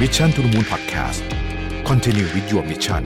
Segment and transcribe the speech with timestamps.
[0.00, 1.22] Mission to the Moon Podcast
[1.88, 3.02] Continue with your mission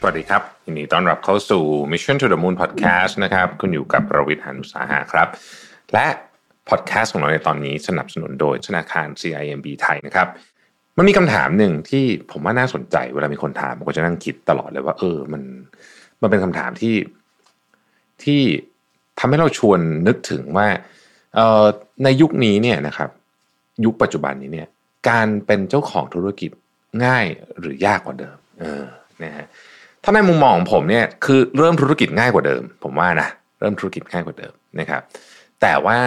[0.00, 5.28] สวัสดีครับยินดีต้อนรับเข้าสู่ Mission to the Moon Podcast นะครับ คุณอยู่กับประวิทย์หานุสาหะครับ
[5.92, 6.06] และ
[6.68, 10.28] พอดแคสต์ของเราในตอนนี้สนับสนุนโดยธนาคาร CIMB ไทยนะครับ
[10.96, 15.42] มันมีคำถามหนึ่งที่ผมว่าน่าสนใจ เวลามีคนถามผมก็จะนั่งคิดตลอดเลยว่า เออมัน
[16.22, 16.94] มันเป็นคำถามที่
[18.24, 18.40] ที่
[19.18, 20.68] ทำให้เราชวนนึกถึงว่า
[22.04, 23.10] ในยุคนี้เนี่ยนะครับ
[23.84, 24.68] ยุคปัจจุบันนี้เนี่ย
[25.08, 26.50] การเป็นเจ้าของธุรกิจ
[27.04, 27.24] ง่าย
[27.60, 28.86] หรือยากกว่าเดิมเออ
[29.24, 29.46] นะฮะ
[30.04, 33.28] ถ้าในมุมมองของผมเนี่ยคือเริ่มธุรกิจง่ายกว่าเดิม ผมว่านะ
[33.60, 35.02] เริ่มธุรกิจง่ายกว่าเดิมนะครับ
[35.60, 35.98] แต่ว่า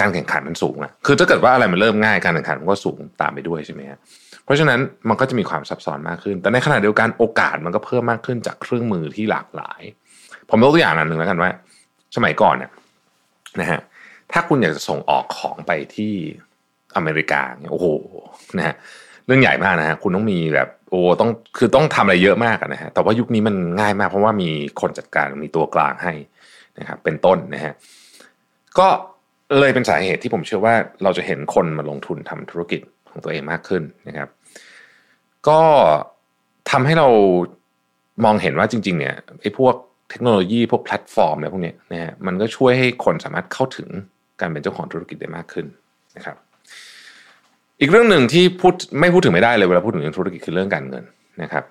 [0.00, 3.98] การแข่งขันมันสูงอะคือถ้าเกิดว่าอะไรมันเริ่มง่ายการแข่งขันมันก็สูงตามไปด้วยใช่ไหมฮะ
[4.44, 9.80] เพราะฉะนั้นมันก็จะมีความซับซ้อนมากขึ้น แต่ในขณะเดียวกันโอกาสมันก็เพิ่มมากขึ้นจากเครื่องมือที่หลากหลาย
[10.50, 11.50] ผมยกตัวอย่างอันหนึ่งแล้วกันว่า
[12.16, 12.70] สมัยก่อนเนี่ย
[13.60, 13.80] นะฮะ
[14.32, 16.12] ถ้าคุณอยากจะส่งออกของไปที่
[16.96, 17.86] อเมริกาเนี่ยโอ้โห
[18.58, 18.74] นะฮะ
[19.26, 26.12] เรื่องใหญ่มากนะฮะคุณต้องมีแบบโอ้ต้องคือต้องทำอะไรเยอะมากนะฮะแต่ว่ายุคนี้มันง่ายมากเพราะว่ามีคนจัดการมีตัวกลางให้
[26.78, 27.72] นะครับเป็นต้นนะฮะ
[28.78, 28.88] ก็
[29.58, 34.28] เลยเป็นสาเหตุที่ผมเชื่อว่าเราจะเห็นคนมาลงทุนทำธุรกิจของตัวเองมากขึ้นนะครับ
[35.48, 35.60] ก็
[36.70, 37.08] ทำให้เรา
[38.24, 39.74] มองเห็นว่าจริง ๆ เนี่ยไอ้พวก
[40.10, 43.88] เทคโนโลยีพวกแพลตฟอร์มอะไรพวกเนี้ยนะฮะมันก็ช่วยให้คนสามารถเข้าถึง
[44.40, 45.66] การเป็นเจ้าของธุรกิจได้มากขึ้น
[46.16, 46.36] นะครับ
[47.80, 51.04] อีกเรื่องหนึ่งที่พูดไม่พูดถึงไม่ได้เลยเวลาพูดถึงเรื่องธุรกิจคือเรื่องการเงิน
[51.42, 51.64] นะครับ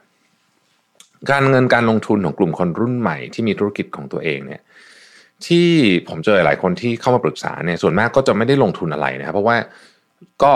[1.32, 4.62] การเงินการลงทุนของกลุ่มคนรุ่นใหม่ที่มีธุรกิจของตัวเองเนี่ย
[5.46, 5.68] ที่
[6.08, 9.58] ผมเจอหลายคนที่เข้ามาปรึกษาเนี่ยส่วนมากก็จะไม่ได้ลงทุนอะไรนะครับ เพราะว่า
[10.44, 10.52] ก็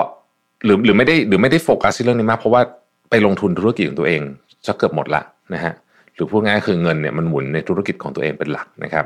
[0.66, 2.62] หรือหรือไม่ได้หรือไม่ได้โฟกัสที่เรื่องนี้มากเพราะว่า
[3.10, 4.22] ไปลงทุนธุรกิจของตัวเอง
[4.68, 5.22] จะเกือบหมดละ
[5.54, 5.91] นะฮะห
[6.22, 9.06] รือพูดง่ายคือเงินเนี่ยมันหมุนในธุรกิจของตัวเองเป็นหลักนะครับ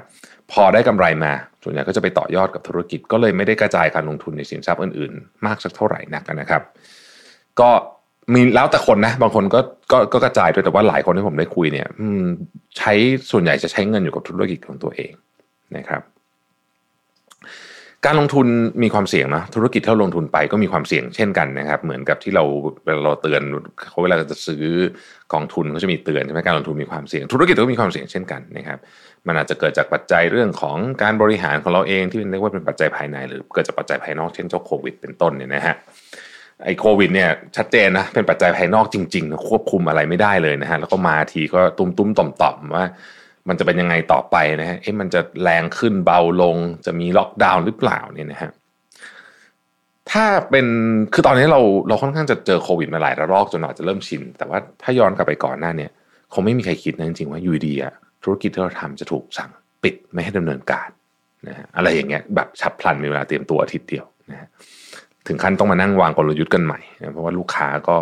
[0.51, 1.31] พอได้กำไรมา
[1.63, 6.61] ส่วนใหญ่ก็จะไปต่อยอดกับธุรกิจ ก็เลยไม่ได้กระจายการลงทุนในสินทรัพย์อื่นๆ มากสักเท่าไหร่นักนะครับ
[7.59, 7.69] ก็
[8.33, 9.59] มีแล้วแต่คนนะ บางคนก็
[9.91, 11.87] ก็ก็กระจายด้วยแต่ว่าหลายคนที่ผมได้คุยเนี่ย
[12.77, 12.93] ใช้
[13.31, 15.11] ส่วนใหญ่จะใช้เงินอยู่กับธุรกิจของตัวเอง
[15.77, 16.01] นะครับ
[18.05, 18.47] การลงทุน
[18.83, 22.43] มีความเสี่ยงนะธุรกิจที่เราลงทุนไปก็มีความเสี่ยงเช่นกันนะครับ เหมือนกับที่เรา
[22.85, 23.41] เวลาเราเตือน
[23.89, 24.63] เขาเวลาจะซื้อ
[25.33, 28.79] กองทุนเขาจะมีเตือนใช่ไหมการลงทุนมีความเสี่ยง ธุรกิจก็มีความเสี่ยงเช่นกันนะครับ
[29.27, 35.75] มันอาจจะเกิดจากปัจจัยเรื่องของการบริหารของเราเองที่เรียกว่าเป็นปัจจัยภายใน หรือเกิดจากปัจจัยภายนอกเช่นเจ้าโควิดเป็นต้นเนี่ยนะฮะ
[36.63, 42.85] ไอ้โควิดเนี่ยชัดเจนนะเป็นปัจจัยภายนอกจริงๆควบคุมอะไรไม่ได้เลยนะฮะแล้วก็มาทีก็ตุ้มตุ้มต่อมต่อมว่า
[43.49, 48.51] มันจะเป็นยังไงต่อไปนะฮะเอ๊ะมันจะแรงขึ้นเบาลงจะมีล็อกดาวน์หรือเปล่าเนี่ยนะฮะ
[50.11, 50.65] ถ้าเป็น
[51.13, 55.91] คือตอนนี้เราเราค่อนข้างจะเจอโควิดมาหลายระลอกจนอาจจะเริ่มชิน แต่ว่าถ้าย้อนกลับไปก่อนหน้าเนี่ย
[56.33, 59.51] คงไม่มีใครคิดนะจริงๆว่าอยู่ดีอะธุรกิจที่เราทำจะถูกสั่ง
[59.83, 60.89] ปิดไม่ให้ดำเนินการ
[61.47, 64.47] นะฮะอะไรอย่างเงี้ยแบบฉับพลันมีเวลาเตรียมตัวอาทิตย์เดียวนะฮะ
[65.27, 67.97] ถึงขั้นต้องมานั่งวางกลยุทธ์กันใหม่นะเพราะว่าลูกค้าก็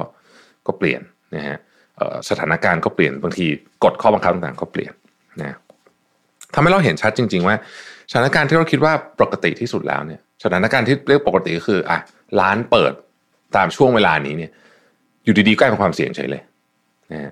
[0.67, 1.01] ก็เปลี่ยน
[1.35, 1.57] นะฮะ
[2.29, 3.45] สถานการณ์ก็เปลี่ยนบางที
[3.83, 4.93] กฎข้อบังคับต่างๆก็เปลี่ยน
[5.41, 5.57] นะ
[6.53, 7.55] ทำให้เราเห็นชัดจริง ๆ ว่า
[8.11, 11.99] สถานการณ์ที่เราคิดว่าปกติที่สุดแล้วเนี่ยสถานการณ์ที่เรียกปกติก็คืออะ
[12.39, 12.93] ร้านเปิด
[13.55, 14.51] ตามช่วงเวลานี้เนี่ย
[15.23, 16.43] อยู่ดีๆก็เป็นความเสี่ยงเฉยเลย
[17.11, 17.31] นะฮะ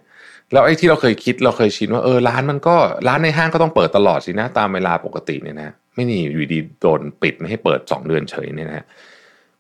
[0.52, 2.76] แล้วไอ้ที่เราเคยคิดเราเคยชินว่าเออร้านมันก็
[3.08, 8.86] ร้านในห้างก็ต้องเปิดตลอดสินะตามเวลาปกติเนี่ยนะไม่นี่อยู่ดีโดนปิดไม่ให้เปิด 2 เดือนเฉยเนี่ยนะฮะ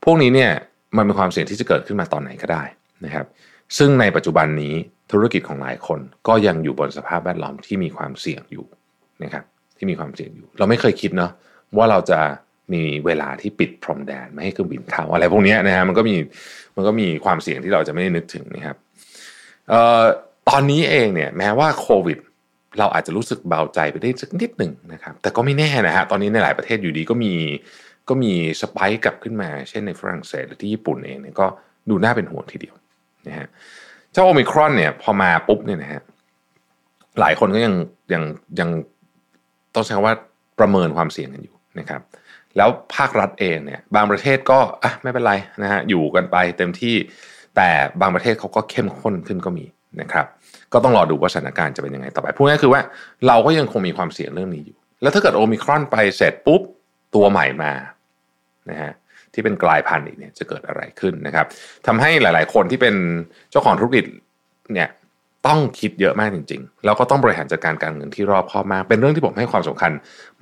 [0.03, 0.51] พวกนี้เนี่ย
[0.97, 2.63] มันเป็นความเสี่ยงที่จะเกิดขึ้นมาตอนไหนก็ได้
[3.05, 3.25] นะครับ
[3.77, 4.73] ซึ่งในปัจจุบันนี้
[5.13, 8.65] ธุรกิจของหลายคนก็ยังอยู่บนสภาพแวดล้อมที่มีความเสี่ยงอยู่
[9.23, 9.43] นะครับ
[9.77, 11.31] ที่มีความเสี่ยงอยู่ เราไม่เคยคิดเนาะ
[11.77, 12.19] ว่าเราจะ
[12.73, 16.15] มีเวลาที่ปิดพรมแดนไม่ให้เครื่องบินเข้าอะไรพวกนี้นะฮะมันก็มี
[16.75, 18.75] มันก็มีความเสี่ยงที่เราจะไม่ได้นึกถึงนะครับ
[19.69, 20.03] เอ่อ
[20.49, 22.17] ตอนนี้เองเนี่ยแม้ว่าโควิด
[22.79, 27.33] เราอาจจะรู้สึกเบาใจไปได้สักนิดหนึ่งนะครับ แต่ก็ไม่แน่นะฮะตอนนี้ในหลายประเทศอยู่ดีก็มี
[28.09, 31.47] ก็มีสไปค์กลับขึ้นมา เช่นในฝรั่งเศสหรือที่ญี่ปุ่นเองเนี่ยก็
[31.89, 32.75] ดูน่าเป็นห่วงทีเดียว
[33.27, 33.47] นะฮะ
[34.13, 36.01] เจ้าโอมิครอนเนี่ยพอมาปุ๊บเนี่ยนะฮะ
[37.19, 37.73] หลายคนก็ยัง
[38.13, 38.23] ยัง
[38.59, 38.69] ยัง
[39.75, 40.15] ต้องใช้คำว่า
[40.59, 42.01] ประเมินความเสี่ยงกันอยู่นะครับ
[42.57, 45.33] แล้วภาครัฐเองเนี่ยบางประเทศก็อะไม่เป็นไร
[45.63, 46.95] นะฮะอยู่กันไปเต็มที่
[47.55, 47.69] แต่
[48.01, 49.65] บางประเทศเขาก็เข้มข้นขึ้นก็มี
[50.01, 50.25] นะครับ
[50.73, 52.81] ก็ต้องรอดูว่าสถานการณ์จะเป็นยังไงต่อไปพูดง่ายคือว่า
[53.27, 56.61] เราก็ยังคงมีความเสี่ยงเรื่องนี้อยู่ แล้วถ้าเกิดโอมิครอนไปเสร็จปุ๊บ
[57.15, 57.71] ตัวใหม่มา
[58.69, 58.91] นะฮะ
[59.33, 61.45] ที่เป็นกลายพันธุ์อีกเนี่ยจะเกิดอะไรขึ้นนะครับ
[61.87, 62.95] ทำให้หลาย ๆ คนที่เป็น
[63.51, 64.05] เจ้าของธุรกิจ
[64.73, 64.89] เนี่ย
[65.47, 69.91] ต้องคิดเยอะมากจริง ๆ แล้วก็ต้องบริหารจัดการการเงินที่รอบคอบมาก เป็นเรื่องที่ผมให้ความสำคัญ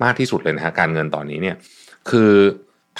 [0.02, 1.56] มากที่สุดเลยนะฮะการเงินตอนนี้เนี่ย
[2.10, 2.30] คือ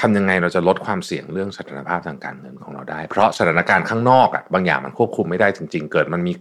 [0.00, 6.32] ทำยังไงเราจะลดความเสี่ยงเรื่องสถานภาพทางการเงินของเราได้ เพราะสถานการณ์ข้างนอกอะบางอย่างมันควบคุมไม่ได้จริง ๆ เกิดมันมี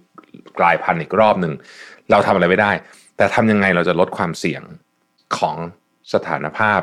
[0.60, 1.54] กลายพันธุ์อีกรอบหนึ่ง
[2.12, 2.72] เราทำอะไรไม่ได้
[3.18, 4.64] แต่ทำยังไงเราจะลดความเสี่ยง
[5.38, 5.58] ของ
[6.14, 6.80] สถานภาพ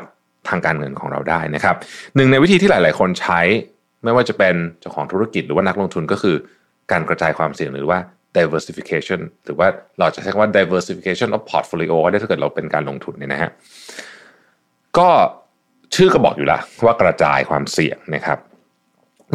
[0.49, 1.75] ทางการเงินของเราได้นะครับ
[2.15, 3.41] หนึ่งในวิธีที่หลาย ๆ คนใช้
[4.03, 6.35] ไม่ว่าจะเป็นเจ้าของธุรกิจหรือว่านักลงทุนก็คือ
[6.91, 7.99] การกระจายความเสี่ยงหรือว่า
[8.37, 9.67] diversification หรือว่า
[9.99, 13.51] เราจะใช้คำว่า diversification of portfolio ก็ได้ถ้าเกิดเราเป็นการลงทุนเนี่ยนะฮะ
[14.97, 15.09] ก็
[15.95, 18.37] ชื่อก็บอกอยู่ล้วว่ากระจายความเสี่ยงนะครับ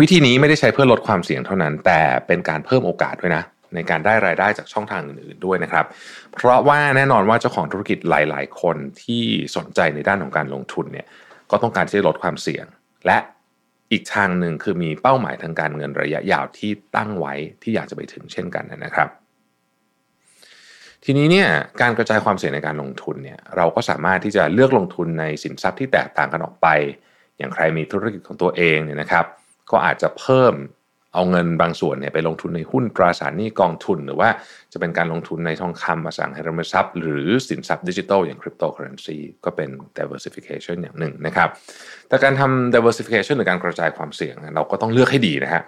[0.00, 3.42] วิธีนี้ไม่ได้ใช้เพื่อลดความเสี่ยงเท่านั้น แต่เป็นการเพิ่มโอกาสด้วยนะ
[3.74, 5.86] ในการได้รายได้จากช่องทางอื่นๆด้วยนะครับ
[6.32, 9.22] เพราะว่าแน่นอนว่าเจ้าของธุรกิจหลาย ๆ คนที่
[9.56, 11.06] สนใจในด้านของการลงทุนเนี่ย
[11.50, 12.66] ก็ต้องการที่จะลดความเสี่ยง
[13.06, 13.18] และ
[13.92, 19.08] อีกทางหนึ่งคือมีเป้าหมายทางการเงินระยะยาวที่ตั้งไว้ที่อยากจะไปถึงเช่นกันนะครับ
[21.04, 21.48] ทีนี้เนี่ย
[21.80, 26.68] การกระจายความเสี่ยงในการลงทุนเนี่ยเราก็สามารถที่จะเลือกลงทุนในสินทรัพย์ที่แตกต่างกันออกไป
[27.38, 29.26] อย่างใครมีธุรกิจของตัวเองเนี่ยนะครับ
[29.70, 30.54] ก็อาจจะเพิ่ม
[31.14, 34.28] เอาเงินบางส่วนเนี่ยไปลงทุนในหุ้นตราสารหนี้กองทุน หรือว่า
[34.72, 39.68] จะเป็นการลงทุนในทองคำอสังหาริมทรัพย์ หรือสินทรัพย์ดิจิทัลอย่างคริปโตเคอเรนซีก็เป็น
[39.98, 41.48] diversification อย่างหนึ่งนะครับ
[42.08, 45.62] แต่การทำ diversification หรือการกระจายความเสี่ยง เราก็ต้องเลือกให้ดีนะฮะ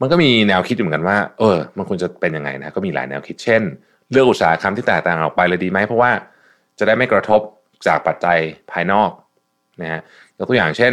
[0.00, 3.62] มันก็มีแนวคิดเหมือนกันว่า เออ มันควรจะเป็นยังไงนะก็มีหลายแนวคิดเช่น
[4.10, 6.10] เลือกอุตสาหกรรมที่แตกต่างออกไปเลยดีไหมเพราะว่า
[6.78, 7.40] จะได้ไม่กระทบ
[7.86, 8.38] จากปัจจัย
[8.70, 9.10] ภายนอก
[9.80, 10.00] นะฮะ
[10.38, 10.92] ยกตัวอย่างเช่น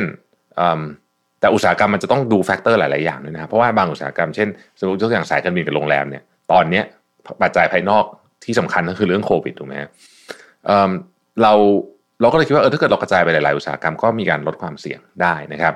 [1.41, 4.47] แต่อุตสาหกรรมมันจะต้องดูแฟกเตอร์หลาย ๆ อย่างด้วยนะเพราะว่าบางอุตสาหกรรมเช่น
[4.79, 6.81] สมมติยกอย่างสายการบินกับโรงแรมเนี่ยตอนนี้
[7.41, 8.05] ปัจจัยภายนอก
[8.45, 9.75] ที่สำคัญก็คือเรื่องโควิดถูกไหม
[11.41, 11.53] เรา
[12.21, 15.73] เราก็เลยคิดว่าเออถ้าเกิดเรากระจายไปหลาย ๆ อุตสาหกรรมก็มีการลดความเสี่ยงได้นะครับ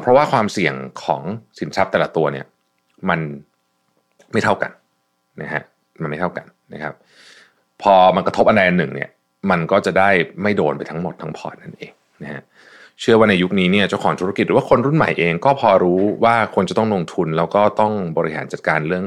[0.00, 0.74] เพราะว่าความเสี่ยง
[1.04, 1.22] ของ
[1.58, 2.46] สินทรัพย์แต่ละตัวเนี่ย
[3.08, 3.20] มัน
[4.32, 4.70] ไม่เท่ากัน
[5.42, 5.62] นะฮะ
[6.02, 6.94] มันไม่เท่ากันนะครับ
[7.82, 9.10] พอมันกระทบอันใดอันหนึ่งเนี่ย
[9.50, 10.10] มันก็จะได้
[10.42, 11.92] ไม่โดนไปทั้งหมดทั้งพอร์ตนั่นเอง
[12.22, 12.42] นะฮะ
[13.00, 19.06] เชื่อว่าในยุคนี้เนี่ยเจ้าของธุรกิจหรือว่าคนรุ่นใหม่เองก็พอรู้ว่าคนจะต้องลงทุนแล้วก็ต้องบริหารจัดการเรื่อง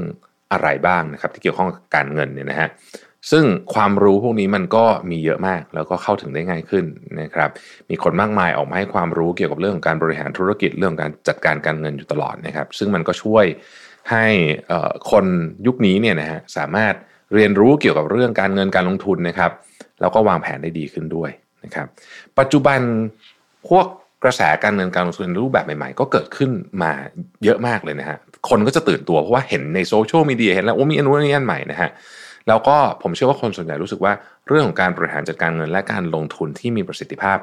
[0.52, 2.70] อะไรบ้างนะครับ ที่เกี่ยวข้องกับการเงินเนี่ยนะฮะ
[3.32, 6.86] ซึ่งความรู้พวกนี้มันก็มีเยอะมาก แล้วก็เข้าถึงได้ง่ายขึ้น
[7.22, 7.50] นะครับ
[7.90, 13.46] มีคนมากมายออกมาให้ความรู้เกี่ยวกับเรื่องของการบริหารธุรกิจเรื่องการจัดการการเงินอยู่ตลอดนะครับ ซึ่งมันก็ช่วย
[14.12, 14.26] ให้
[15.12, 15.26] คน
[15.68, 16.94] ยุคนี้เนี่ยนะฮะสามารถ
[17.34, 19.52] เรียนรู้เกี่ยวกับเรื่องการเงินการลงทุนนะครับ
[20.02, 21.32] แล้วก็วางแผนได้ดีขึ้นด้วย
[21.66, 21.88] นะครับ
[22.40, 22.80] ปัจจุบัน
[23.70, 23.86] พวก
[24.24, 26.52] กระแสการเงินการลงทุนรูปแบบใหม่ๆ ก็เกิดขึ้น
[26.84, 26.92] มา
[27.44, 28.18] เยอะมากเลยนะฮะ
[28.50, 31.90] คนก็จะตื่นตัวเพราะว่าเห็นในโซเชียลมีเดียเห็นแล้วว่ามีอันนู้นอันใหม่นะฮะ
[32.48, 34.14] แล้วก็ผมเชื่อว่าคนส่วนใหญ่รู้สึกว่า
[34.48, 37.38] เรื่องของการบริหารจัดการเงินและการลงทุนที่มีประสิทธิภาพ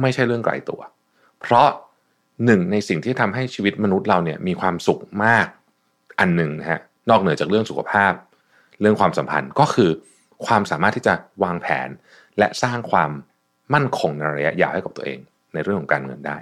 [0.00, 0.80] ไม่ใช่เรื่องไกลตัว
[1.40, 1.68] เพราะ
[2.44, 5.46] หนึ่งในสิ่งที่ทำให้ชีวิตมนุษย์เราเนี่ยมีความสุขมาก
[6.20, 6.80] อันหนึ่งนะฮะ
[7.10, 8.12] นอกเหนือจากเรื่องสุขภาพ
[8.80, 9.90] เรื่องความสัมพันธ์ก็คือ
[10.46, 11.14] ความสามารถที่จะ
[11.44, 11.88] วางแผน
[12.38, 13.10] และสร้างความ
[13.74, 15.18] มั่นคงในระยะยาวให้กับตัวเอง
[15.54, 16.36] ในเรื่องของการเงินได้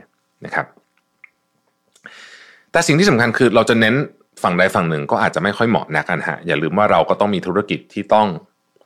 [0.44, 0.66] นะครับ
[2.72, 3.94] แต่สิ่งที่สำคัญคือเราจะเน้น
[4.42, 8.28] ฝั่งใดฝั่งหนึ่งก็อาจจะไม่ค่อยเหมาะนักกันฮะอย่าลืมว่าเราก็ต้องมีธุรกิจที่ต้อง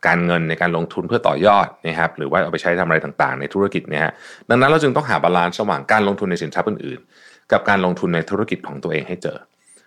[0.07, 4.13] การเงินในการลงทุนเพื่อต่อยอดนะครับหรือว่าเอาไปใช้ทำอะไรต่างๆ ในธุรกิจเนี่ยฮะ
[4.49, 9.39] ดังนั้นเราจึงต้องหา balance ระหว่างการลงทุนในสินทรัพย์อื่นๆ กับการลงทุนในธุรกิจของตัวเองให้เจอ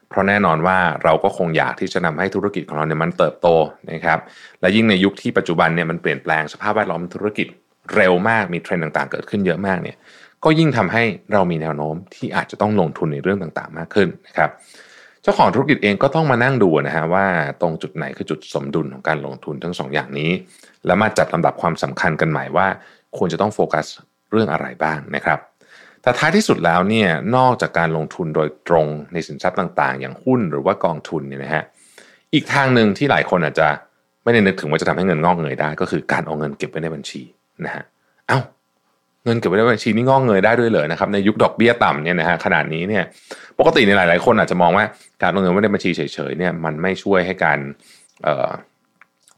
[0.09, 3.47] เพราะแน่นอนว่าเราก็คงอยากที่จะนำให้ธุรกิจของเราเนี่ยมันเติบโต
[3.91, 4.19] นะครับ
[4.61, 7.47] และยิ่งในยุคที่ปัจจุบันเนี่ยมันเปลี่ยนแปลงสภาพแวดล้อมธุรกิจ
[7.95, 9.97] เร็วมากมีเทรนด์ต่างๆ เกิดขึ้นเยอะมากเนี่ย
[10.43, 11.03] ก็ยิ่งทำให้
[11.33, 14.49] เรามีแนวโน้มที่อาจจะต้องลงทุนในเรื่องต่างๆ มากขึ้นนะครับ
[15.21, 17.25] เจ้าของธุรกิจเองก็ต้องมานั่งดูนะฮะว่า
[17.61, 20.31] ตรงจุดไหนคือจุดสมดุลของการลงทุนทั้งสองอย่างนี้
[20.85, 22.67] แล้วมาจัดลำดับความสำคัญกันใหม่ว่า
[23.17, 23.85] ควรจะต้องโฟกัส
[24.31, 25.39] เรื่องอะไรบ้างนะครับ
[26.01, 31.63] แต่ท้ายที่สุดแล้วเนี่ยนอกจากการลงทุนโดยตรงในสินทรัพย์ต่างๆ อย่างหุ้นหรือว่ากองทุนเนี่ยนะฮะ
[32.33, 33.67] อีกทางหนึ่งที่หลายคนอาจจะ
[34.23, 37.21] ไม่ได้นึกถึงว่าจะทำให้เงินงอกเงยได้ ก็คือการเอาเงินเก็บไว้ในบัญชี
[37.65, 37.83] นะฮะ
[38.27, 38.39] เอา้า
[39.25, 43.03] เงินเก็บไว้ในบัญชีนี่งอกเงยได้ด้วยเลยนะครับในยุคดอกเบี้ยต่ำเนี่ยนะฮะขนาดนี้เนี่ย
[43.59, 44.85] ปกติในหลาย ๆ คนอาจจะมองว่า
[45.21, 47.59] การลงเงินไว้ในบัญชีเฉยๆเนี่ยมันไม่ช่วยให้การ
[48.23, 48.49] เอ่อ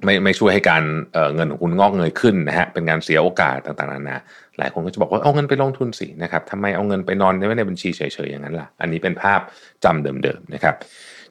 [0.06, 0.84] ไม่ไม่ช่วยให้การ
[1.14, 4.18] เเงินของคุณงอกเงยขึ้นนะฮะเป็นการเสียโอกาสต่างๆนานา
[4.58, 9.40] หลายคนก็จะบอกว่าเอาเงินไปลงทุนสินะครับทำไมเอาเงินไปนอนไว้ในบัญชีเฉยๆอย่างนั้นล่ะ อันนี้เป็นภาพ
[9.84, 10.76] จำเดิมๆนะครับ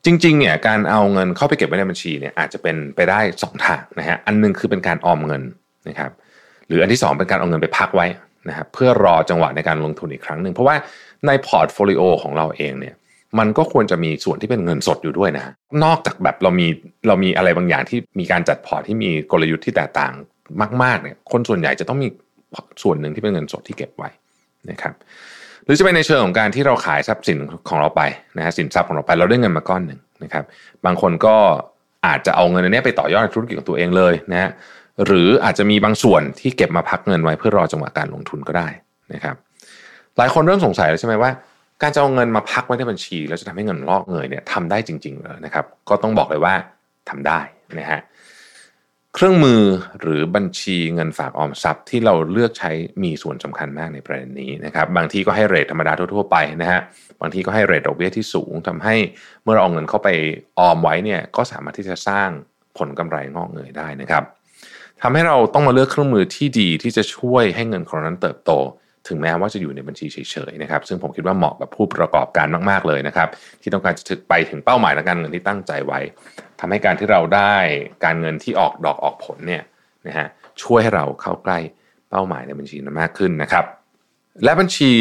[0.05, 5.43] จริงๆเนี่ยการเอาเงินเข้าไปเก็บไว้ในบัญชีเนี่ยอาจจะเป็นไปได้2ทางนะฮะอันนึงคือเป็นการออมเงิน
[5.89, 6.11] นะครับ
[6.69, 8.07] หรืออันที่ 2 เป็นการเอาเงินไปพักไว้
[8.49, 10.77] นะครับเพื่อรอจังหวะในการลงทุนอีกครั้งหนึ่งเพราะว่า
[11.27, 12.95] ใน portfolio ของเราเองเนี่ย
[13.39, 15.45] มันก็ควรจะมีส่วนที่เป็นเงินสดอยู่ด้วยนะ
[15.85, 16.67] นอกจากแบบเรามี
[17.09, 20.13] เรามีอะไรบางอย่างที่มีการจัด port ที่มีกลยุทธ์ที่แตกต่าง
[20.83, 22.09] มากๆเนี่ยคนส่วนใหญ่จะต้องมี
[22.83, 24.11] ส่วนหนึ่งที่เป็นเงินสดที่เก็บไว้
[24.71, 24.95] นะครับ
[25.65, 28.03] หรือจะเป็นในเชิงของการที่เราขายทรัพย์สินของเราไป
[28.37, 30.45] นะฮะสินทรัพย์ของเราไปเราได้เงินมาก้อนหนึ่งนะครับ
[30.85, 31.37] บางคนก็
[32.07, 34.51] อาจจะเอาเงินนี้ไปต่อยอดธุรกิจของตัวเองเลยนะฮะ
[35.07, 38.69] หรืออาจจะมีบางส่วนที่เก็บมาพักเงินไว้เพื่อรอจังหวะการลงทุนก็ได้
[39.15, 39.37] นะครับ
[40.17, 41.31] หลายคนเริ่มสงสัยแล้วใช่ไหมว่า
[41.83, 46.55] การจะเอาเงินมาพักไว้ในบัญชี แล้วจะทำให้เงินลอกเงยเนี่ยทำได้จริงๆเลยนะครับ ก็ต้องบอกเลยว่า
[47.09, 47.41] ทำได้
[47.79, 48.01] นะฮะ
[49.15, 49.63] เครื่องมือ
[50.01, 52.71] หรือบัญชีเงินฝากออมทรัพย์ที่เราเลือกใช้
[53.03, 56.81] มีส่วนสำคัญมากในประเด็นนี้นะครับ บางที่ก็ให้เรทธรรมดาทั่วๆไปนะฮะ
[57.21, 58.95] บางที่ก็ให้เรทดอกเบี้ยที่สูงทำให้
[59.43, 60.09] เมื่อเราเอาเงินเข้าไป
[60.59, 62.29] ออมไว้เนี่ยก็สามารถที่จะสร้าง
[62.79, 64.25] ผลกำไรงอกเงยได้นะครับ
[65.03, 68.53] ทำให้เราต้องมาเลือกเครื่องมือที่ดีที่จะช่วยให้เงินของเรานั้นเติบโต
[69.09, 73.29] ถึงแม้ว่าจะอยู่ในบัญชีเฉยๆนะครับซึ่งผมคิดว่าเหมาะกับผู้ประกอบการมากๆเลยนะครับ
[73.63, 76.01] ที่ต้องการจะถึกไปถึงเป้าหมายและการเงินที่ตั้งใจไว้
[76.61, 77.57] ทำให้การที่เราได้
[78.05, 79.63] การเงินที่ออกดอกออกผลเนี่ย
[80.07, 80.27] นะฮะ
[80.63, 81.59] ช่วยให้เราเข้าใกล้
[82.11, 83.65] เป้าหมายในบัญชีนั้นมากขึ้นนะครับ
[84.45, 84.93] และบัญชี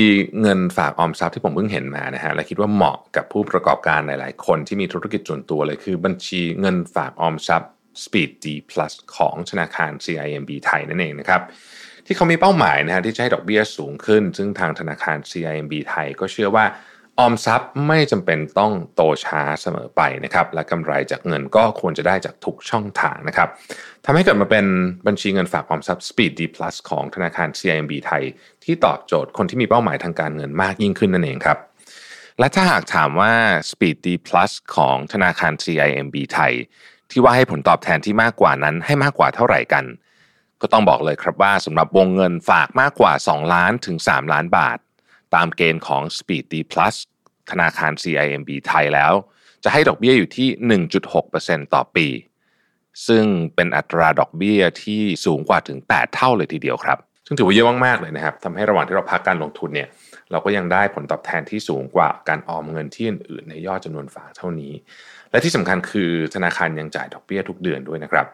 [0.42, 7.72] เงินฝากออมทรัพย์ที่ผมเพิ่งเห็นมานะฮะและคิดว่าเหมาะกับผู้ประกอบการหลาย ๆ คนที่มีธุรกิจส่วนตัวเลยคือ บัญชีเงินฝากออมทรัพย์
[8.04, 11.42] Speed D Plus ของธนาคาร CIMB ไทยนั่นเองนะครับ
[12.06, 16.66] ที่เขามีเป้าหมายนะฮะที่จะให้ดอกเบี้ยสูงขึ้น ซึ่งทางธนาคาร CIMB ไทยก็เชื่อว่า
[17.20, 23.50] ออมทรัพย์ไม่จำเป็นต้องโตช้าเสมอไปนะครับและกำไรจากเงินก็ควรจะได้จากทุกช่องทางนะครับ
[24.06, 24.66] ทำให้เกิดมาเป็น
[25.08, 28.24] บัญชีเงินฝากออมทรัพย์ Speed D Plus ของธนาคาร CIMB ไทย
[28.64, 31.58] ที่ตอบโจทย์คนที่มีเป้าหมายทางการเงินมากยิ่งขึ้นนั่นเองครับ
[32.40, 33.34] และถ้าหากถามว่า
[33.72, 36.54] Speed D Plus ของธนาคาร CIMB ไทย
[37.12, 39.86] ที่ว่าให้ผลตอบแทนที่มากกว่านั้นให้มากกว่าเท่าไหร่กัน
[40.62, 44.78] ก็ต้องบอกเลยครับว่าสำหรับวงเงินฝากมากกว่า 2 ล้านถึง 3 ล้านบาท
[45.36, 46.96] ตามเกณฑ์ของ Speed D Plus
[47.50, 49.14] ธนาคาร CIMB ไทยแล้ว
[49.64, 50.48] จะให้ดอกเบี้ยอยู่ที่
[51.08, 52.08] 1.6%ต่อปี
[53.08, 59.90] ซึ่งเป็นอัตราดอกเบี้ยที่สูงกว่าถึง 8 เท่าเลยทีเดียวครับ ซึ่งถือว่าเยอะมากๆเลยนะครับทำให้ระหว่างที่เราพักการลงทุนเนี่ย
[60.32, 64.74] เราก็ยังได้ผลตอบแทนที่สูงกว่าการออมเงินที่อื่นๆในยอดจำนวนฝากเท่านี้
[65.32, 68.28] และที่สำคัญคือธนาคารยังจ่ายดอกเบี้ยทุกเดือนด้วยนะครับ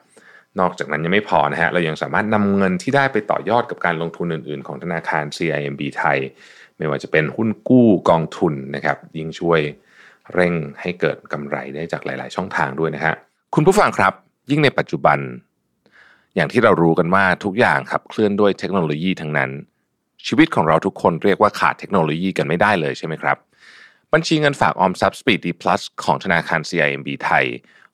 [0.59, 6.17] นอกจากนั้นยังไม่พอนะฮะเรายังสามารถนำเงินที่ได้ไปต่อยอดกับการลงทุนอื่นๆ ของธนาคาร CIMB ไทย
[6.77, 9.62] ไม่ว่าจะเป็นหุ้นกู้กองทุนนะครับยิ่งช่วย
[10.33, 13.13] เร่งให้เกิดกำไรได้จากหลาย ๆ ช่องทางด้วยนะฮะ
[13.55, 14.13] คุณผู้ฟังครับ
[14.50, 15.19] ยิ่งในปัจจุบัน
[16.35, 19.50] อย่างที่เรารู้กันว่าทุกอย่างขับเคลื่อนด้วยเทคโนโลยีทั้งนั้น
[20.27, 23.38] ชีวิตของเราทุกคนเรียกว่าขาดเทคโนโลยีกันไม่ได้เลยใช่ไหมครับ
[24.13, 27.46] บัญชีเงินฝากออมทรัพย์ Speed D Plus ของธนาคาร CIMB ไทย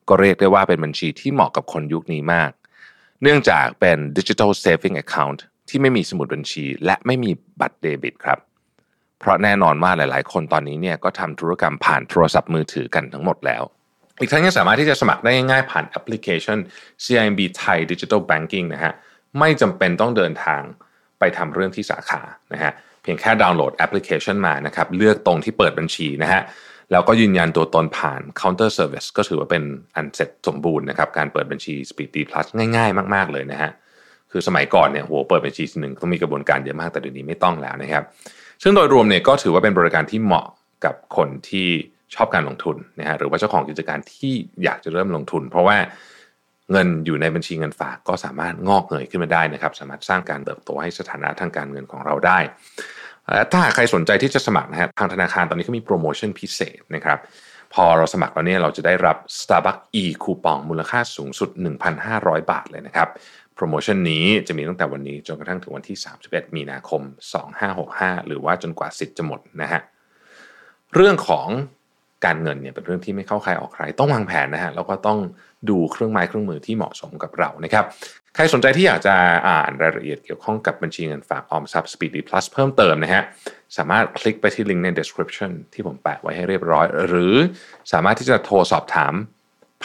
[0.08, 2.50] ก็เรียกได้ว่าเป็นบัญชีที่เหมาะกับคนยุคนี้มาก
[3.22, 8.38] เนื่องจากเป็น Digital Saving Account ที่ไม่มีสมุดบัญชี และไม่มีบัตรเดบิตครับ
[9.18, 13.62] เพราะแน่นอนว่าหลาย ๆ คนตอนนี้เนี่ยก็ทำธุรกรรมผ่านโทรศัพท์มือถือกันทั้งหมดแล้ว
[14.20, 16.58] อีกทั้งยังสามารถที่จะสมัครได้ง่ายๆผ่านแอปพลิเคชัน
[17.04, 18.92] CIMB Thai Digital Banking นะฮะ
[19.38, 20.62] ไม่จำเป็นต้องเดินทาง
[21.20, 22.20] ไปทำเรื่องที่สาขา
[22.52, 22.72] นะฮะ
[23.02, 26.42] เพียงแค่ดาวน์โหลดแอปพลิเคชันมานะครับเลือกตรงที่เปิดบัญชีนะฮะ
[26.92, 29.62] แล้วก็ยืนยันตัวตนผ่าน counter service ก็ถือว่าเป็น
[29.96, 32.46] อันเสร็จสมบูรณ์นะครับการเปิดบัญชี Speed D Plus
[32.76, 33.70] ง่ายๆ มากๆเลยนะฮะ
[34.30, 38.04] คือสมัยก่อนเนี่ยโหเปิดบัญชีทีหนึ่งต้องมีกระบวนการเยอะมากแต่เดี๋ยวนี้ไม่ต้องแล้วนะครับ
[38.62, 40.46] ซึ่งโดยรวมเนี่ยก็ถือว่าเป็นบริการที่เหมาะ
[40.84, 41.68] กับคนที่
[42.14, 44.32] ชอบการลงทุนนะฮะหรือว่าเจ้าของกิจการที่
[44.64, 45.76] อยากจะเริ่มลงทุน เพราะว่า
[46.70, 52.38] เงินอยู่ในบัญชีเงินฝากก็สามารถงอกเงยขึ้นมาได้นะครับ สามารถสร้างการเติบโตให้สถานะทางการเงินของเราได้
[53.52, 57.18] ถ้าใครสนใจที่จะสมัครนะฮะทางธนาคารตอนนี้เขามีโปรโมชั่นพิเศษนะครับ
[57.74, 61.50] พอเราสมัครแล้วเนี่ยเราจะได้รับ Starbucks e คูปองมูลค่าสูงสุด
[62.00, 63.08] 1,500 บาทเลยนะครับ
[63.54, 65.96] โปรโมชั่นนี้จะมีตั้งแต่วันนี้จนกระทั่งถึงวันที่
[66.26, 67.02] 31 มีนาคม
[67.64, 69.80] 2565 หรือว่าจนกว่าสิทธิ์จะหมดนะฮะ
[70.94, 71.48] เรื่องของ
[72.24, 75.18] การเงินเนี่ยเป็นเรื่องที่ไม่เข้าใครออกใคร ต้องวางแผนนะฮะแล้วก็ต้อง
[75.70, 77.84] ดูเครื่องไม้เครื่องมือที่เหมาะสมกับเรานะครับ
[78.34, 79.14] ใครสนใจที่อยากจะ
[79.48, 83.22] อ่านรายละเอียดเกี่ยวข้องกับบัญชีเงินฝากออมทรัพย์ Speed D Plus เพิ่มเติมนะฮะ
[83.76, 87.34] สามารถคลิกไปที่ลิงก์ใน description ที่ผมแปะไว้ให้เรียบร้อย หรือ
[87.92, 89.14] สามารถที่จะโทรสอบถาม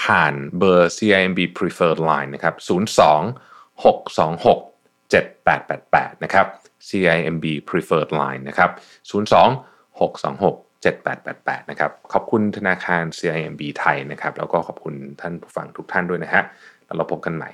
[0.02, 4.76] ผ่านเบอร์ CIMB Preferred Line นะครับ 02 626
[5.14, 6.46] 7888 นะครับ
[6.88, 8.70] CIMB Preferred Line นะครับ
[9.12, 16.44] 02 626 7888 นะครับ ขอบคุณธนาคาร CIMB ไทยนะครับ แล้วก็ขอบคุณท่านผู้ฟังทุกท่านด้วยนะฮะ
[16.86, 17.50] แล้วเราพบกันใหม่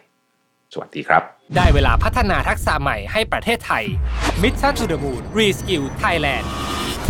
[0.74, 1.24] สวัสดีครับ
[1.56, 3.86] ได้เวลาพัฒนาทักษะใหม่ให้ประเทศไทย
[4.42, 6.46] Mission to the Moon Reskill Thailand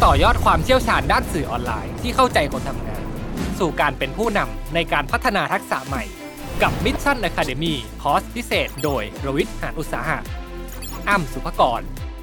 [0.04, 3.04] ต่อยอดความเชี่ยวชาญด้านสื่อออนไลน์ที่เข้าใจคนทำงาน
[3.60, 6.04] สู่การเป็นผู้นำในการพัฒนาทักษะใหม่
[6.62, 10.20] กับ Mission Academy คอร์สพิเศษ โดยรวิทย์หานอุตสาหะ
[11.10, 11.82] อ้ำสุภกร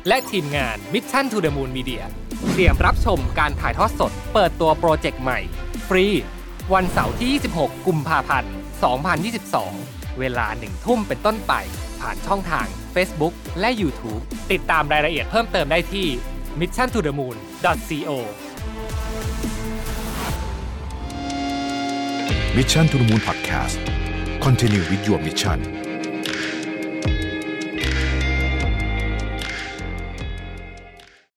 [0.08, 2.02] และทีมงาน Mission to the Moon Media
[2.50, 5.38] เตรียมรับชมการถ่ายทอดสด เปิดตัวโปรเจกต์ใหม่
[5.88, 6.06] ฟรี
[6.74, 8.52] วันเสาร์ที่ 26 กุมภาพันธ์
[9.36, 11.52] 2022 เวลาหนึ่งทุ่มเป็นต้นไป
[12.00, 16.06] ผ่านช่องทาง Facebook และ YouTube ติดตามรายละเอียดเพิ่มเติมได้ที่
[16.60, 18.18] mission to the moon co
[22.56, 23.78] Mission to the Moon Podcast
[24.44, 25.87] Continue with your mission